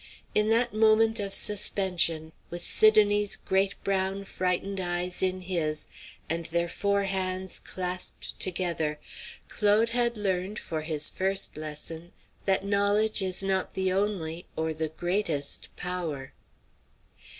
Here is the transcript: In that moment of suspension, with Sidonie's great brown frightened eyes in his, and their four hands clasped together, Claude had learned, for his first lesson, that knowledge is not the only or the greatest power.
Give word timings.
In 0.33 0.49
that 0.49 0.73
moment 0.73 1.19
of 1.19 1.31
suspension, 1.31 2.31
with 2.49 2.63
Sidonie's 2.63 3.35
great 3.35 3.75
brown 3.83 4.25
frightened 4.25 4.79
eyes 4.81 5.21
in 5.21 5.41
his, 5.41 5.87
and 6.27 6.47
their 6.47 6.67
four 6.67 7.03
hands 7.03 7.59
clasped 7.59 8.39
together, 8.39 8.99
Claude 9.47 9.89
had 9.89 10.17
learned, 10.17 10.57
for 10.57 10.81
his 10.81 11.07
first 11.07 11.55
lesson, 11.55 12.13
that 12.45 12.65
knowledge 12.65 13.21
is 13.21 13.43
not 13.43 13.75
the 13.75 13.93
only 13.93 14.47
or 14.55 14.73
the 14.73 14.89
greatest 14.89 15.69
power. 15.75 16.33